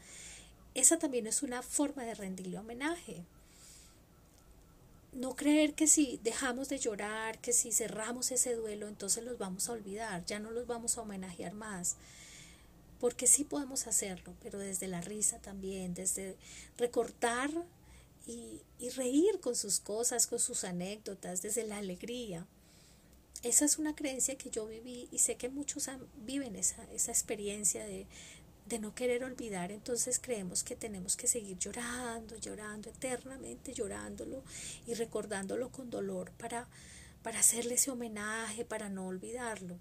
Esa 0.75 0.99
también 0.99 1.26
es 1.26 1.42
una 1.42 1.62
forma 1.62 2.04
de 2.04 2.14
rendirle 2.14 2.59
homenaje. 2.59 3.25
No 5.12 5.35
creer 5.35 5.75
que 5.75 5.88
si 5.88 6.21
dejamos 6.23 6.68
de 6.68 6.78
llorar, 6.78 7.40
que 7.40 7.52
si 7.52 7.73
cerramos 7.73 8.30
ese 8.30 8.54
duelo, 8.54 8.87
entonces 8.87 9.25
los 9.25 9.37
vamos 9.37 9.68
a 9.68 9.73
olvidar, 9.73 10.25
ya 10.25 10.38
no 10.38 10.52
los 10.52 10.66
vamos 10.68 10.97
a 10.97 11.02
homenajear 11.02 11.52
más 11.52 11.97
porque 13.02 13.26
sí 13.26 13.42
podemos 13.42 13.88
hacerlo, 13.88 14.32
pero 14.40 14.61
desde 14.61 14.87
la 14.87 15.00
risa 15.00 15.40
también, 15.40 15.92
desde 15.92 16.37
recordar 16.78 17.50
y, 18.28 18.62
reír 18.94 19.40
con 19.40 19.56
sus 19.56 19.80
cosas, 19.80 20.28
con 20.28 20.38
sus 20.38 20.62
anécdotas, 20.62 21.42
desde 21.42 21.66
la 21.66 21.78
alegría. 21.78 22.47
Esa 23.42 23.64
es 23.64 23.78
una 23.78 23.97
creencia 23.97 24.38
que 24.38 24.50
yo 24.50 24.66
viví 24.66 25.09
y 25.11 25.18
sé 25.18 25.35
que 25.35 25.49
muchos 25.49 25.90
viven 26.25 26.54
esa, 26.54 26.85
esa 26.92 27.11
experiencia 27.11 27.85
de, 27.85 28.06
de 28.66 28.78
no 28.78 28.94
querer 28.94 29.25
olvidar, 29.25 29.73
entonces 29.73 30.21
creemos 30.21 30.62
que 30.62 30.76
tenemos 30.76 31.16
que 31.16 31.26
seguir 31.26 31.59
llorando, 31.59 32.37
llorando 32.37 32.88
eternamente, 32.90 33.75
llorándolo 33.75 34.44
y 34.87 34.94
recordándolo 34.94 35.73
con 35.73 35.90
dolor 35.90 36.30
para, 36.38 36.68
para 37.25 37.40
hacerle 37.40 37.75
ese 37.75 37.90
homenaje, 37.90 38.64
para 38.64 38.88
no 38.88 39.09
olvidarlo. 39.09 39.80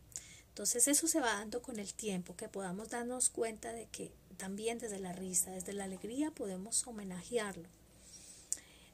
Entonces 0.52 0.90
eso 0.90 1.08
se 1.08 1.22
va 1.22 1.36
dando 1.36 1.62
con 1.62 1.80
el 1.80 1.94
tiempo, 1.94 2.36
que 2.36 2.50
podamos 2.50 2.90
darnos 2.90 3.30
cuenta 3.30 3.72
de 3.72 3.86
que 3.86 4.12
también 4.36 4.80
desde 4.80 5.00
la 5.00 5.14
risa, 5.14 5.52
desde 5.52 5.72
la 5.72 5.86
alegría 5.86 6.32
podemos 6.32 6.86
homenajearlo. 6.86 7.70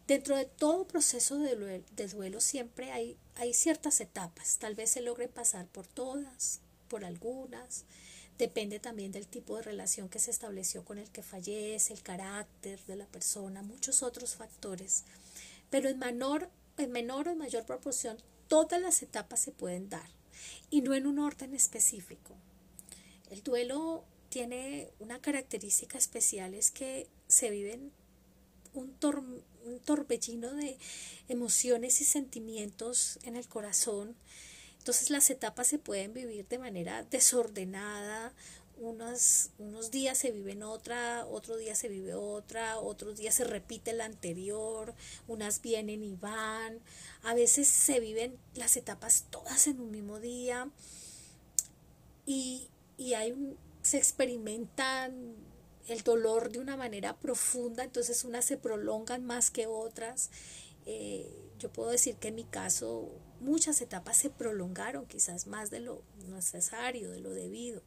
Dentro 0.06 0.38
de 0.38 0.46
todo 0.46 0.88
proceso 0.88 1.40
de 1.40 2.08
duelo, 2.08 2.42
siempre 2.42 2.92
hay, 2.92 3.18
hay 3.36 3.56
ciertas 3.56 4.00
etapas. 4.02 4.58
Tal 4.60 4.76
vez 4.76 4.92
se 4.92 5.02
logre 5.02 5.28
pasar 5.28 5.66
por 5.66 5.88
todas, 5.88 6.62
por 6.88 7.04
algunas. 7.04 7.86
Depende 8.38 8.80
también 8.80 9.12
del 9.12 9.28
tipo 9.28 9.58
de 9.58 9.64
relación 9.64 10.10
que 10.10 10.20
se 10.20 10.30
estableció 10.30 10.86
con 10.86 11.00
el 11.00 11.10
que 11.10 11.24
fallece, 11.24 11.92
el 11.92 12.04
carácter 12.04 12.80
de 12.86 12.98
la 12.98 13.08
persona, 13.08 13.64
muchos 13.64 14.04
otros 14.04 14.36
factores. 14.36 15.06
Pero 15.72 15.90
en 15.90 15.98
menor, 15.98 16.52
en 16.78 16.92
menor 16.92 17.28
o 17.28 17.32
en 17.32 17.40
mayor 17.40 17.66
proporción, 17.66 18.18
todas 18.48 18.80
las 18.80 19.02
etapas 19.02 19.40
se 19.40 19.52
pueden 19.52 19.90
dar 19.90 20.17
y 20.70 20.82
no 20.82 20.94
en 20.94 21.08
un 21.08 21.20
orden 21.20 21.54
específico. 21.54 22.36
El 23.30 23.44
duelo 23.44 24.04
tiene 24.30 24.90
una 25.00 25.20
característica 25.20 25.98
especial, 25.98 26.54
es 26.54 26.72
que 26.72 27.08
se 27.28 27.50
viven 27.50 27.92
un, 28.74 28.96
un 29.66 29.80
torbellino 29.80 30.54
de 30.54 30.78
emociones 31.28 32.02
y 32.02 32.06
sentimientos 32.06 33.20
en 33.24 33.36
el 33.36 33.48
corazón. 33.48 34.16
Entonces 34.80 35.10
las 35.10 35.30
etapas 35.30 35.68
se 35.68 35.80
pueden 35.80 36.14
vivir 36.14 36.48
de 36.48 36.60
manera 36.60 37.04
desordenada, 37.04 38.34
unos, 38.80 39.52
unos 39.58 39.92
días 39.92 40.18
se 40.18 40.32
vive 40.32 40.54
en 40.54 40.64
otra, 40.64 41.26
otro 41.26 41.58
día 41.58 41.76
se 41.76 41.88
vive 41.88 42.14
otra, 42.14 42.78
otros 42.78 43.18
días 43.18 43.36
se 43.36 43.44
repite 43.44 43.94
la 43.94 44.06
anterior, 44.06 44.94
unas 45.28 45.62
vienen 45.62 46.04
y 46.04 46.16
van, 46.16 46.80
a 47.24 47.34
veces 47.34 47.68
se 47.68 48.00
viven 48.00 48.38
las 48.54 48.78
etapas 48.78 49.26
todas 49.30 49.68
en 49.68 49.80
un 49.80 49.92
mismo 49.92 50.20
día 50.20 50.70
y, 52.26 52.70
y 52.98 53.14
hay 53.14 53.32
un, 53.32 53.58
se 53.82 53.98
experimentan 53.98 55.36
el 55.88 56.04
dolor 56.04 56.52
de 56.52 56.60
una 56.60 56.76
manera 56.76 57.18
profunda, 57.18 57.84
entonces 57.84 58.24
unas 58.26 58.46
se 58.46 58.58
prolongan 58.58 59.26
más 59.26 59.50
que 59.50 59.68
otras. 59.68 60.30
Eh, 60.86 61.34
yo 61.60 61.72
puedo 61.72 61.90
decir 61.90 62.16
que 62.18 62.28
en 62.30 62.36
mi 62.36 62.44
caso 62.44 63.10
muchas 63.40 63.82
etapas 63.82 64.18
se 64.18 64.30
prolongaron, 64.30 65.06
quizás 65.06 65.48
más 65.48 65.70
de 65.70 65.80
lo 65.80 66.02
necesario, 66.28 67.12
de 67.12 67.20
lo 67.20 67.32
debido, 67.32 67.82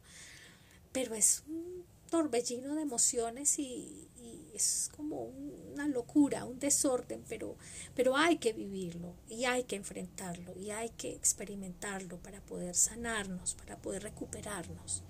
pero 0.91 1.15
es 1.15 1.43
un 1.47 1.85
torbellino 2.09 2.75
de 2.75 2.81
emociones 2.81 3.57
y, 3.59 4.07
es 4.53 4.91
como 4.97 5.31
una 5.73 5.87
locura, 5.87 6.43
un 6.43 6.59
desorden, 6.59 7.23
pero, 7.29 7.55
pero 7.95 8.17
hay 8.17 8.37
que 8.37 8.51
vivirlo 8.51 9.15
y 9.29 9.45
hay 9.45 9.63
que 9.63 9.77
enfrentarlo 9.77 10.53
y 10.59 10.71
hay 10.71 10.89
que 10.89 11.15
experimentarlo 11.15 12.17
para 12.17 12.41
poder 12.41 12.75
sanarnos, 12.75 13.55
para 13.55 13.77
poder 13.77 14.03
recuperarnos. 14.03 15.03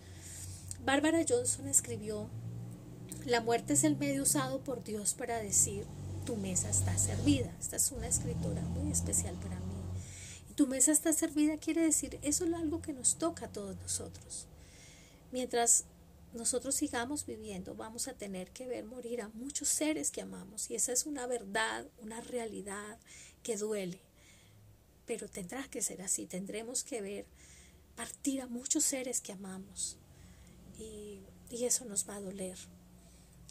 Bárbara 0.85 1.25
Johnson 1.27 1.67
escribió, 1.67 2.29
la 3.25 3.41
muerte 3.41 3.73
es 3.73 3.83
el 3.83 3.97
medio 3.97 4.23
usado 4.23 4.63
por 4.63 4.83
Dios 4.83 5.15
para 5.15 5.39
decir, 5.39 5.85
tu 6.25 6.37
mesa 6.37 6.69
está 6.69 6.97
servida. 6.97 7.51
Esta 7.59 7.75
es 7.75 7.91
una 7.91 8.07
escritora 8.07 8.61
muy 8.61 8.91
especial 8.91 9.35
para 9.35 9.59
mí. 9.59 9.75
Y 10.49 10.53
tu 10.53 10.67
mesa 10.67 10.91
está 10.91 11.13
servida 11.13 11.57
quiere 11.57 11.81
decir, 11.81 12.19
eso 12.21 12.45
es 12.45 12.53
algo 12.53 12.81
que 12.81 12.93
nos 12.93 13.15
toca 13.15 13.45
a 13.45 13.51
todos 13.51 13.75
nosotros. 13.77 14.47
Mientras 15.31 15.85
nosotros 16.33 16.75
sigamos 16.75 17.25
viviendo, 17.25 17.75
vamos 17.75 18.07
a 18.07 18.13
tener 18.13 18.51
que 18.51 18.67
ver 18.67 18.85
morir 18.85 19.21
a 19.21 19.29
muchos 19.29 19.67
seres 19.67 20.11
que 20.11 20.21
amamos. 20.21 20.69
Y 20.69 20.75
esa 20.75 20.93
es 20.93 21.05
una 21.05 21.27
verdad, 21.27 21.85
una 21.99 22.21
realidad 22.21 22.99
que 23.43 23.57
duele. 23.57 23.99
Pero 25.05 25.27
tendrá 25.27 25.67
que 25.69 25.81
ser 25.81 26.01
así. 26.01 26.25
Tendremos 26.25 26.83
que 26.83 27.01
ver 27.01 27.25
partir 27.95 28.41
a 28.41 28.47
muchos 28.47 28.83
seres 28.83 29.19
que 29.19 29.33
amamos. 29.33 29.97
Y, 30.77 31.19
y 31.49 31.65
eso 31.65 31.85
nos 31.85 32.07
va 32.07 32.15
a 32.15 32.21
doler. 32.21 32.57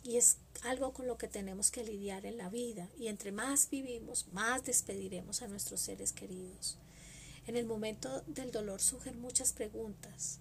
Y 0.02 0.16
es 0.16 0.38
algo 0.62 0.94
con 0.94 1.06
lo 1.06 1.18
que 1.18 1.28
tenemos 1.28 1.70
que 1.70 1.84
lidiar 1.84 2.25
en 2.25 2.38
la 2.38 2.49
vida. 2.49 2.88
Y 2.99 3.08
entre 3.08 3.32
más 3.32 3.68
vivimos, 3.68 4.26
más 4.32 4.64
despediremos 4.64 5.42
a 5.42 5.49
nuestros 5.49 5.80
seres 5.80 6.12
queridos. 6.12 6.78
En 7.46 7.56
el 7.56 7.66
momento 7.66 8.22
del 8.26 8.50
dolor 8.50 8.80
surgen 8.80 9.20
muchas 9.20 9.52
preguntas 9.52 10.40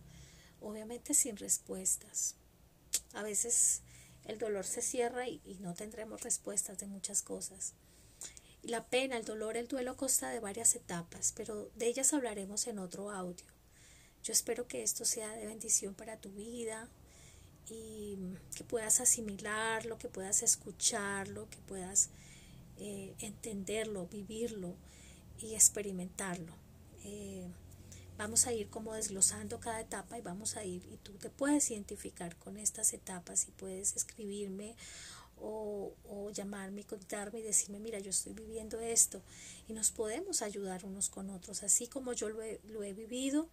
obviamente 0.61 1.13
sin 1.13 1.37
respuestas. 1.37 2.35
A 3.13 3.23
veces 3.23 3.81
el 4.25 4.37
dolor 4.37 4.65
se 4.65 4.81
cierra 4.81 5.27
y, 5.27 5.41
no 5.61 5.73
tendremos 5.73 6.21
respuestas 6.21 6.77
de 6.77 6.87
muchas 6.87 7.21
cosas. 7.21 7.73
la 8.61 8.85
pena, 8.87 9.17
el 9.17 9.25
dolor, 9.25 9.55
el 9.57 9.67
duelo 9.67 9.95
consta 9.95 10.29
de 10.29 10.39
varias 10.39 10.75
etapas, 10.75 11.33
pero 11.35 11.71
de 11.75 11.87
ellas 11.87 12.13
hablaremos 12.13 12.67
en 12.67 12.77
otro 12.79 13.09
audio. 13.09 13.45
Yo 14.23 14.33
espero 14.33 14.67
que 14.67 14.83
esto 14.83 15.05
sea 15.05 15.31
de 15.31 15.45
bendición 15.45 15.93
para 15.95 16.17
tu 16.17 16.29
vida 16.31 16.89
y 17.69 18.17
que 18.55 18.63
puedas 18.63 18.99
asimilarlo, 18.99 19.97
que 19.97 20.09
puedas 20.09 20.43
escucharlo, 20.43 21.49
que 21.49 21.57
puedas 21.59 22.09
eh, 22.77 23.15
entenderlo, 23.19 24.07
vivirlo 24.07 24.75
y 25.39 25.55
experimentarlo. 25.55 26.53
Eh, 27.03 27.47
vamos 28.19 28.47
a 28.47 28.53
ir 28.53 28.69
como 28.69 28.93
desglosando 28.93 29.61
cada 29.61 29.79
etapa 29.79 30.17
y 30.17 30.21
vamos 30.21 30.57
a 30.57 30.65
ir 30.65 30.85
y 30.91 30.97
tú 30.97 31.13
te 31.13 31.29
puedes 31.29 31.71
identificar 31.71 32.35
con 32.35 32.57
estas 32.57 32.91
etapas 32.91 33.47
y 33.47 33.51
puedes 33.51 33.95
escribirme 33.95 34.75
o, 35.37 35.93
llamarme 36.33 36.81
y 36.81 36.83
contarme 36.83 37.39
y 37.39 37.43
decirme, 37.43 37.79
mira, 37.79 37.97
yo 37.99 38.09
estoy 38.11 38.33
viviendo 38.33 38.81
esto 38.81 39.21
y 39.67 39.73
nos 39.73 39.89
podemos 39.89 40.41
ayudar 40.41 40.85
unos 40.85 41.09
con 41.09 41.29
otros, 41.29 41.63
así 41.63 41.87
como 41.87 42.11
yo 42.11 42.29
lo 42.29 42.41
he, 42.43 42.59
lo 42.65 42.83
he 42.83 42.93
vivido 42.93 43.49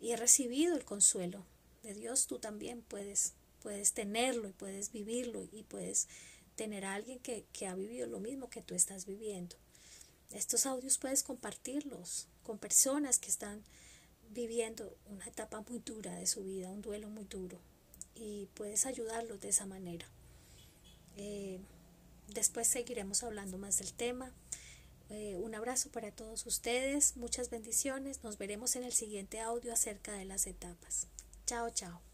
y 0.00 0.12
he 0.12 0.16
recibido 0.16 0.74
el 0.74 0.86
consuelo 0.86 1.44
de 1.82 1.92
Dios, 1.92 2.26
tú 2.26 2.38
también 2.38 2.80
puedes, 2.80 3.34
puedes 3.62 3.92
tenerlo 3.92 4.48
y 4.48 4.52
puedes 4.52 4.90
vivirlo 4.90 5.44
y 5.52 5.64
puedes 5.64 6.08
tener 6.56 6.86
a 6.86 6.94
alguien 6.94 7.18
que, 7.20 7.44
que 7.52 7.66
ha 7.66 7.74
vivido 7.74 8.06
lo 8.06 8.20
mismo 8.20 8.48
que 8.48 8.62
tú 8.62 8.74
estás 8.74 9.04
viviendo. 9.04 9.54
Estos 10.30 10.64
audios 10.64 10.96
puedes 10.98 11.22
compartirlos 11.22 12.26
con 12.42 12.58
personas 12.58 13.18
que 13.18 13.28
están 13.28 13.62
viviendo 14.30 14.96
una 15.06 15.26
etapa 15.26 15.60
muy 15.62 15.78
dura 15.80 16.14
de 16.14 16.26
su 16.26 16.44
vida, 16.44 16.70
un 16.70 16.82
duelo 16.82 17.08
muy 17.08 17.24
duro, 17.24 17.58
y 18.14 18.46
puedes 18.54 18.86
ayudarlos 18.86 19.40
de 19.40 19.48
esa 19.48 19.66
manera. 19.66 20.06
Eh, 21.16 21.60
después 22.28 22.68
seguiremos 22.68 23.22
hablando 23.22 23.58
más 23.58 23.78
del 23.78 23.92
tema. 23.92 24.32
Eh, 25.10 25.36
un 25.36 25.54
abrazo 25.54 25.90
para 25.90 26.10
todos 26.10 26.46
ustedes, 26.46 27.16
muchas 27.16 27.50
bendiciones, 27.50 28.22
nos 28.22 28.36
veremos 28.38 28.76
en 28.76 28.84
el 28.84 28.92
siguiente 28.92 29.40
audio 29.40 29.72
acerca 29.72 30.12
de 30.12 30.24
las 30.24 30.46
etapas. 30.46 31.06
Chao, 31.46 31.70
chao. 31.70 32.07